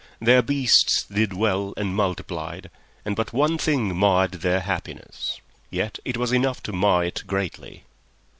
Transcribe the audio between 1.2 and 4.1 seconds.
well and multiplied, and but one thing